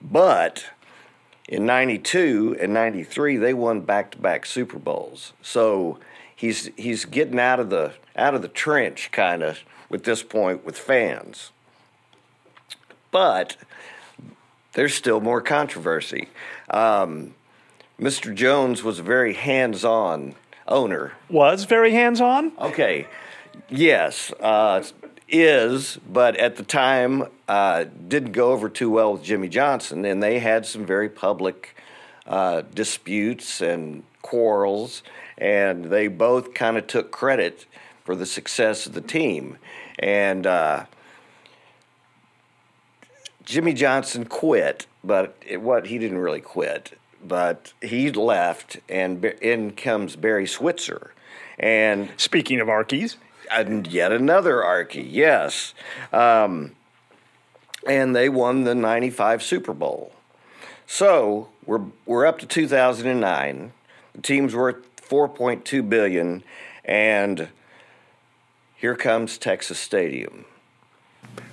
But 0.00 0.66
in 1.48 1.66
'92 1.66 2.56
and 2.60 2.72
'93 2.72 3.36
they 3.36 3.54
won 3.54 3.80
back-to-back 3.80 4.46
Super 4.46 4.78
Bowls. 4.78 5.32
So 5.42 5.98
he's 6.34 6.70
he's 6.76 7.04
getting 7.04 7.38
out 7.38 7.60
of 7.60 7.70
the 7.70 7.92
out 8.16 8.34
of 8.34 8.42
the 8.42 8.48
trench 8.48 9.10
kind 9.12 9.42
of 9.42 9.60
with 9.88 10.04
this 10.04 10.22
point 10.22 10.64
with 10.64 10.78
fans. 10.78 11.50
But 13.10 13.56
there's 14.72 14.94
still 14.94 15.20
more 15.20 15.40
controversy. 15.40 16.28
Um, 16.70 17.34
Mr. 18.00 18.34
Jones 18.34 18.82
was 18.82 18.98
a 18.98 19.02
very 19.02 19.34
hands-on 19.34 20.34
owner. 20.66 21.12
Was 21.28 21.64
very 21.64 21.92
hands-on. 21.92 22.52
Okay. 22.58 23.06
Yes. 23.68 24.32
Uh, 24.40 24.82
is, 25.32 25.98
but 26.08 26.36
at 26.36 26.56
the 26.56 26.62
time 26.62 27.24
uh, 27.48 27.84
didn't 28.06 28.32
go 28.32 28.52
over 28.52 28.68
too 28.68 28.90
well 28.90 29.14
with 29.14 29.24
Jimmy 29.24 29.48
Johnson, 29.48 30.04
and 30.04 30.22
they 30.22 30.38
had 30.38 30.66
some 30.66 30.84
very 30.84 31.08
public 31.08 31.74
uh, 32.26 32.62
disputes 32.74 33.60
and 33.60 34.04
quarrels, 34.20 35.02
and 35.38 35.86
they 35.86 36.06
both 36.06 36.54
kind 36.54 36.76
of 36.76 36.86
took 36.86 37.10
credit 37.10 37.66
for 38.04 38.14
the 38.14 38.26
success 38.26 38.86
of 38.86 38.92
the 38.92 39.00
team. 39.00 39.58
And 39.98 40.46
uh, 40.46 40.84
Jimmy 43.44 43.72
Johnson 43.72 44.26
quit, 44.26 44.86
but 45.02 45.36
it, 45.46 45.62
what 45.62 45.86
he 45.86 45.98
didn't 45.98 46.18
really 46.18 46.40
quit, 46.40 46.98
but 47.24 47.72
he 47.80 48.10
left, 48.10 48.78
and 48.88 49.24
in 49.24 49.72
comes 49.72 50.16
Barry 50.16 50.46
Switzer. 50.46 51.12
And 51.58 52.10
speaking 52.16 52.60
of 52.60 52.68
Arkies, 52.68 53.16
and 53.50 53.86
yet 53.86 54.12
another 54.12 54.56
Arkie, 54.56 55.06
yes. 55.08 55.74
Um, 56.12 56.72
and 57.86 58.14
they 58.14 58.28
won 58.28 58.64
the 58.64 58.74
95 58.74 59.42
Super 59.42 59.72
Bowl. 59.72 60.12
So 60.86 61.48
we're, 61.66 61.82
we're 62.06 62.26
up 62.26 62.38
to 62.40 62.46
2009. 62.46 63.72
The 64.14 64.22
team's 64.22 64.54
worth 64.54 64.84
4.2 64.96 65.88
billion, 65.88 66.42
and 66.84 67.48
here 68.76 68.96
comes 68.96 69.38
Texas 69.38 69.78
Stadium. 69.78 70.44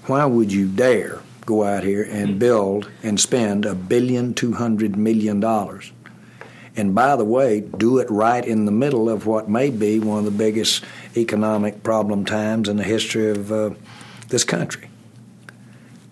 Why 0.08 0.25
would 0.25 0.51
you 0.51 0.67
dare 0.67 1.22
go 1.46 1.63
out 1.63 1.84
here 1.84 2.03
and 2.03 2.39
build 2.39 2.89
and 3.03 3.19
spend 3.19 3.65
a 3.65 3.75
billion 3.75 4.34
two 4.34 4.53
hundred 4.53 4.96
million 4.96 5.39
dollars? 5.39 5.91
And 6.80 6.96
by 6.96 7.18
the 7.18 7.26
way, 7.26 7.60
do 7.60 7.98
it 7.98 8.10
right 8.10 8.46
in 8.46 8.64
the 8.64 8.72
middle 8.72 9.10
of 9.10 9.26
what 9.26 9.50
may 9.50 9.70
be 9.70 10.00
one 10.00 10.20
of 10.20 10.24
the 10.24 10.32
biggest 10.32 10.86
economic 11.18 11.84
problem 11.84 12.24
times 12.24 12.70
in 12.70 12.78
the 12.78 12.86
history 12.86 13.32
of 13.32 13.52
uh, 13.52 13.72
this 14.30 14.46
country. 14.46 14.90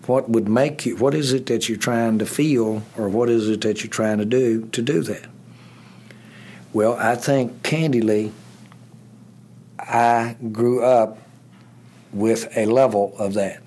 What 0.04 0.28
would 0.28 0.46
make 0.46 0.84
you, 0.84 0.96
what 0.96 1.14
is 1.14 1.32
it 1.32 1.46
that 1.46 1.70
you're 1.70 1.78
trying 1.78 2.18
to 2.18 2.26
feel, 2.26 2.82
or 2.98 3.08
what 3.08 3.30
is 3.30 3.48
it 3.48 3.62
that 3.62 3.82
you're 3.82 3.90
trying 3.90 4.18
to 4.18 4.26
do 4.26 4.66
to 4.66 4.82
do 4.82 5.00
that? 5.04 5.26
Well, 6.74 6.98
I 6.98 7.14
think 7.14 7.62
candidly, 7.62 8.32
I 9.78 10.36
grew 10.52 10.84
up 10.84 11.16
with 12.12 12.46
a 12.54 12.66
level 12.66 13.14
of 13.18 13.32
that 13.34 13.62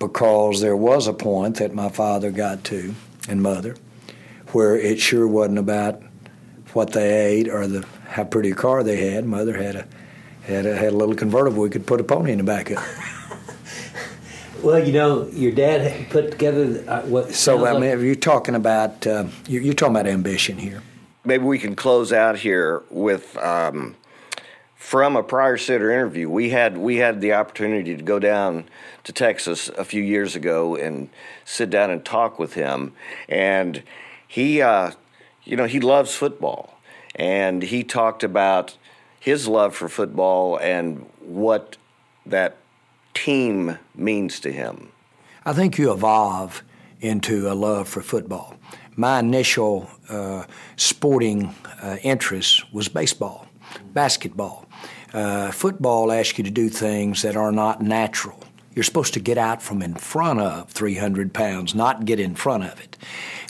because 0.00 0.60
there 0.60 0.76
was 0.76 1.06
a 1.06 1.12
point 1.12 1.58
that 1.58 1.72
my 1.72 1.90
father 1.90 2.32
got 2.32 2.64
to 2.64 2.96
and 3.28 3.40
mother 3.40 3.76
where 4.52 4.76
it 4.76 4.98
sure 4.98 5.26
wasn't 5.26 5.58
about 5.58 6.02
what 6.72 6.92
they 6.92 7.26
ate 7.26 7.48
or 7.48 7.66
the 7.66 7.86
how 8.08 8.24
pretty 8.24 8.50
a 8.50 8.54
car 8.54 8.82
they 8.82 9.10
had. 9.10 9.24
Mother 9.24 9.56
had 9.56 9.76
a 9.76 9.86
had 10.42 10.66
a, 10.66 10.74
had 10.74 10.92
a 10.92 10.96
little 10.96 11.14
convertible 11.14 11.62
we 11.62 11.70
could 11.70 11.86
put 11.86 12.00
a 12.00 12.04
pony 12.04 12.32
in 12.32 12.38
the 12.38 12.44
back 12.44 12.70
of. 12.70 12.78
well, 14.62 14.82
you 14.82 14.92
know, 14.92 15.28
your 15.28 15.52
dad 15.52 16.08
put 16.10 16.30
together 16.30 16.84
uh, 16.88 17.02
what. 17.02 17.34
So 17.34 17.66
I 17.66 17.78
mean, 17.78 18.00
you're 18.04 18.14
talking 18.14 18.54
about 18.54 19.06
uh, 19.06 19.26
you're, 19.46 19.74
talking 19.74 19.94
about 19.94 20.06
ambition 20.06 20.58
here. 20.58 20.82
Maybe 21.24 21.44
we 21.44 21.58
can 21.58 21.76
close 21.76 22.12
out 22.12 22.38
here 22.38 22.82
with 22.90 23.36
um, 23.36 23.94
from 24.74 25.16
a 25.16 25.22
Pryor 25.22 25.58
Center 25.58 25.90
interview. 25.90 26.30
We 26.30 26.50
had 26.50 26.78
we 26.78 26.96
had 26.96 27.20
the 27.20 27.34
opportunity 27.34 27.94
to 27.94 28.02
go 28.02 28.18
down 28.18 28.64
to 29.04 29.12
Texas 29.12 29.68
a 29.70 29.84
few 29.84 30.02
years 30.02 30.34
ago 30.34 30.76
and 30.76 31.10
sit 31.44 31.68
down 31.68 31.90
and 31.90 32.02
talk 32.02 32.38
with 32.38 32.54
him, 32.54 32.94
and 33.28 33.82
he, 34.28 34.62
uh, 34.62 34.92
you 35.44 35.56
know, 35.56 35.66
he 35.66 35.80
loves 35.80 36.14
football, 36.14 36.78
and 37.14 37.62
he 37.62 37.82
talked 37.82 38.22
about 38.22 38.76
his 39.18 39.48
love 39.48 39.74
for 39.74 39.88
football 39.88 40.58
and 40.58 41.04
what 41.20 41.76
that 42.24 42.56
team 43.14 43.78
means 43.94 44.38
to 44.40 44.52
him. 44.52 44.92
I 45.44 45.52
think 45.52 45.78
you 45.78 45.92
evolve 45.92 46.62
into 47.00 47.50
a 47.50 47.54
love 47.54 47.88
for 47.88 48.02
football. 48.02 48.54
My 48.96 49.20
initial 49.20 49.88
uh, 50.08 50.44
sporting 50.76 51.54
uh, 51.82 51.96
interest 52.02 52.72
was 52.72 52.88
baseball, 52.88 53.46
basketball. 53.92 54.66
Uh, 55.12 55.50
football 55.50 56.12
asks 56.12 56.36
you 56.36 56.44
to 56.44 56.50
do 56.50 56.68
things 56.68 57.22
that 57.22 57.36
are 57.36 57.52
not 57.52 57.80
natural. 57.80 58.38
You're 58.78 58.84
supposed 58.84 59.14
to 59.14 59.18
get 59.20 59.38
out 59.38 59.60
from 59.60 59.82
in 59.82 59.96
front 59.96 60.38
of 60.38 60.70
300 60.70 61.34
pounds, 61.34 61.74
not 61.74 62.04
get 62.04 62.20
in 62.20 62.36
front 62.36 62.62
of 62.62 62.78
it. 62.78 62.96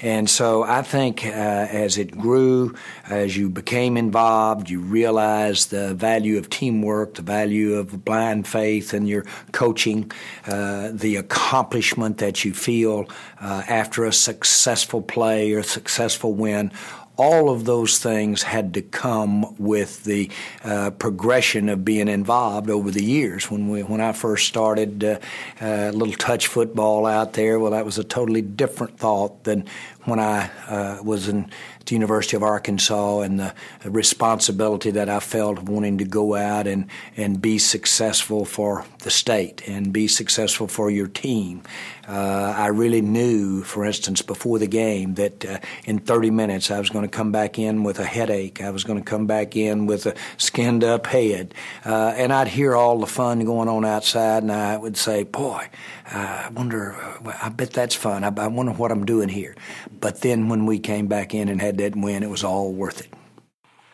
And 0.02 0.30
so 0.30 0.62
I 0.62 0.80
think 0.80 1.26
uh, 1.26 1.28
as 1.28 1.98
it 1.98 2.16
grew, 2.16 2.74
as 3.10 3.36
you 3.36 3.50
became 3.50 3.98
involved, 3.98 4.70
you 4.70 4.80
realized 4.80 5.70
the 5.70 5.92
value 5.92 6.38
of 6.38 6.48
teamwork, 6.48 7.16
the 7.16 7.20
value 7.20 7.74
of 7.74 8.06
blind 8.06 8.48
faith 8.48 8.94
and 8.94 9.06
your 9.06 9.26
coaching, 9.52 10.10
uh, 10.46 10.92
the 10.94 11.16
accomplishment 11.16 12.16
that 12.16 12.42
you 12.46 12.54
feel 12.54 13.06
uh, 13.38 13.64
after 13.68 14.06
a 14.06 14.14
successful 14.14 15.02
play 15.02 15.52
or 15.52 15.62
successful 15.62 16.32
win 16.32 16.72
all 17.18 17.50
of 17.50 17.64
those 17.64 17.98
things 17.98 18.44
had 18.44 18.72
to 18.74 18.80
come 18.80 19.56
with 19.58 20.04
the 20.04 20.30
uh, 20.62 20.90
progression 20.90 21.68
of 21.68 21.84
being 21.84 22.06
involved 22.06 22.70
over 22.70 22.92
the 22.92 23.02
years. 23.02 23.50
When 23.50 23.68
we, 23.68 23.82
when 23.82 24.00
I 24.00 24.12
first 24.12 24.46
started 24.46 25.02
uh, 25.02 25.18
uh, 25.60 25.90
little 25.92 26.14
touch 26.14 26.46
football 26.46 27.06
out 27.06 27.32
there, 27.32 27.58
well, 27.58 27.72
that 27.72 27.84
was 27.84 27.98
a 27.98 28.04
totally 28.04 28.40
different 28.40 28.98
thought 28.98 29.42
than 29.42 29.66
when 30.04 30.20
I 30.20 30.48
uh, 30.68 31.02
was 31.02 31.26
in 31.28 31.50
the 31.88 31.94
University 31.94 32.36
of 32.36 32.42
Arkansas 32.42 33.20
and 33.20 33.40
the 33.40 33.54
responsibility 33.84 34.90
that 34.92 35.08
I 35.08 35.20
felt 35.20 35.58
of 35.58 35.68
wanting 35.68 35.98
to 35.98 36.04
go 36.04 36.34
out 36.34 36.66
and, 36.66 36.86
and 37.16 37.40
be 37.40 37.58
successful 37.58 38.44
for 38.44 38.84
the 39.00 39.10
state 39.10 39.66
and 39.66 39.92
be 39.92 40.08
successful 40.08 40.68
for 40.68 40.90
your 40.90 41.08
team. 41.08 41.62
Uh, 42.08 42.54
I 42.56 42.68
really 42.68 43.02
knew, 43.02 43.62
for 43.62 43.84
instance, 43.84 44.22
before 44.22 44.58
the 44.58 44.66
game 44.66 45.14
that 45.14 45.44
uh, 45.44 45.58
in 45.84 45.98
30 45.98 46.30
minutes 46.30 46.70
I 46.70 46.78
was 46.78 46.88
going 46.88 47.04
to 47.04 47.10
come 47.10 47.32
back 47.32 47.58
in 47.58 47.82
with 47.84 47.98
a 47.98 48.04
headache. 48.04 48.62
I 48.62 48.70
was 48.70 48.84
going 48.84 48.98
to 48.98 49.04
come 49.04 49.26
back 49.26 49.56
in 49.56 49.86
with 49.86 50.06
a 50.06 50.14
skinned 50.38 50.84
up 50.84 51.06
head. 51.06 51.52
Uh, 51.84 52.14
and 52.16 52.32
I'd 52.32 52.48
hear 52.48 52.74
all 52.74 52.98
the 52.98 53.06
fun 53.06 53.44
going 53.44 53.68
on 53.68 53.84
outside, 53.84 54.42
and 54.42 54.52
I 54.52 54.76
would 54.78 54.96
say, 54.96 55.24
Boy, 55.24 55.68
I 56.06 56.48
wonder, 56.54 56.94
uh, 56.94 57.32
I 57.42 57.50
bet 57.50 57.72
that's 57.72 57.94
fun. 57.94 58.24
I, 58.24 58.32
I 58.38 58.46
wonder 58.46 58.72
what 58.72 58.90
I'm 58.90 59.04
doing 59.04 59.28
here. 59.28 59.54
But 60.00 60.22
then 60.22 60.48
when 60.48 60.64
we 60.64 60.78
came 60.78 61.08
back 61.08 61.34
in 61.34 61.48
and 61.48 61.60
had 61.60 61.76
that 61.78 61.96
win, 61.96 62.22
it 62.22 62.30
was 62.30 62.44
all 62.44 62.72
worth 62.72 63.00
it. 63.00 63.12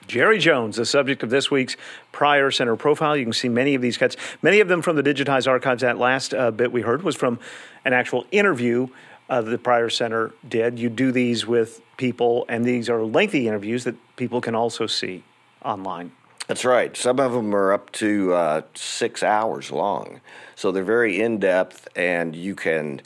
Jerry 0.07 0.39
Jones, 0.39 0.77
the 0.77 0.85
subject 0.85 1.23
of 1.23 1.31
this 1.31 1.51
week's 1.51 1.77
Pryor 2.13 2.51
Center 2.51 2.77
profile. 2.77 3.17
You 3.17 3.25
can 3.25 3.33
see 3.33 3.49
many 3.49 3.75
of 3.75 3.81
these 3.81 3.97
cuts, 3.97 4.17
many 4.43 4.61
of 4.61 4.69
them 4.69 4.83
from 4.83 4.97
the 4.97 5.03
digitized 5.03 5.49
archives. 5.49 5.81
That 5.81 5.99
last 5.99 6.35
uh, 6.35 6.51
bit 6.51 6.73
we 6.73 6.83
heard 6.83 7.03
was 7.03 7.17
from 7.17 7.39
an 7.85 7.93
actual 7.93 8.27
interview 8.31 8.89
uh, 9.31 9.41
the 9.41 9.59
Pryor 9.59 9.89
Center 9.89 10.33
did. 10.47 10.79
You 10.79 10.91
do 10.91 11.11
these 11.11 11.47
with 11.47 11.81
people, 11.97 12.45
and 12.49 12.65
these 12.65 12.91
are 12.91 13.03
lengthy 13.03 13.49
interviews 13.49 13.85
that 13.85 13.95
people 14.17 14.41
can 14.41 14.55
also 14.55 14.87
see 14.87 15.25
online. 15.65 16.13
That's 16.47 16.65
right. 16.67 16.95
Some 16.95 17.19
of 17.19 17.33
them 17.33 17.55
are 17.55 17.73
up 17.73 17.91
to 17.93 18.35
uh, 18.35 18.63
six 18.75 19.23
hours 19.23 19.71
long, 19.71 20.21
so 20.55 20.71
they're 20.71 20.85
very 20.85 21.21
in 21.21 21.39
depth, 21.39 21.89
and 21.97 22.37
you 22.37 22.55
can 22.55 23.01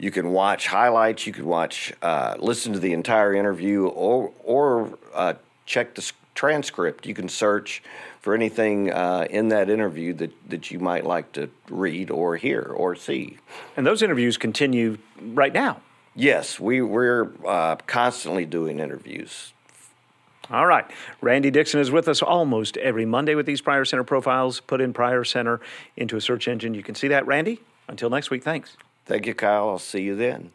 you 0.00 0.10
can 0.10 0.30
watch 0.32 0.66
highlights, 0.66 1.26
you 1.26 1.32
can 1.32 1.46
watch, 1.46 1.92
uh, 2.00 2.34
listen 2.38 2.72
to 2.72 2.78
the 2.78 2.92
entire 2.92 3.34
interview, 3.34 3.86
or 3.86 4.32
or 4.42 4.98
uh, 5.14 5.34
check 5.66 5.94
the 5.94 6.10
transcript. 6.34 7.06
You 7.06 7.14
can 7.14 7.28
search 7.28 7.82
for 8.20 8.34
anything 8.34 8.90
uh, 8.90 9.26
in 9.30 9.48
that 9.48 9.68
interview 9.68 10.14
that, 10.14 10.32
that 10.48 10.70
you 10.70 10.78
might 10.78 11.04
like 11.04 11.32
to 11.32 11.50
read 11.68 12.10
or 12.10 12.36
hear 12.36 12.62
or 12.62 12.96
see. 12.96 13.38
And 13.76 13.86
those 13.86 14.02
interviews 14.02 14.36
continue 14.36 14.98
right 15.20 15.52
now. 15.52 15.80
Yes, 16.14 16.58
we, 16.58 16.82
we're 16.82 17.30
uh, 17.46 17.76
constantly 17.86 18.44
doing 18.44 18.80
interviews. 18.80 19.52
All 20.50 20.66
right. 20.66 20.84
Randy 21.20 21.50
Dixon 21.50 21.80
is 21.80 21.90
with 21.90 22.08
us 22.08 22.20
almost 22.22 22.76
every 22.78 23.06
Monday 23.06 23.34
with 23.34 23.46
these 23.46 23.60
Pryor 23.60 23.84
Center 23.84 24.04
profiles. 24.04 24.60
Put 24.60 24.80
in 24.80 24.92
Pryor 24.92 25.24
Center 25.24 25.60
into 25.96 26.16
a 26.16 26.20
search 26.20 26.48
engine. 26.48 26.74
You 26.74 26.82
can 26.82 26.94
see 26.94 27.08
that. 27.08 27.26
Randy, 27.26 27.60
until 27.88 28.10
next 28.10 28.30
week, 28.30 28.42
thanks. 28.42 28.76
Thank 29.10 29.26
you, 29.26 29.34
Kyle. 29.34 29.70
I'll 29.70 29.80
see 29.80 30.02
you 30.02 30.14
then. 30.14 30.52